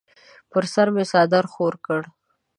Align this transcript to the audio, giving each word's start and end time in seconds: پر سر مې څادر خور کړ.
پر 0.51 0.63
سر 0.73 0.87
مې 0.93 1.03
څادر 1.11 1.45
خور 1.53 1.73
کړ. 1.85 2.01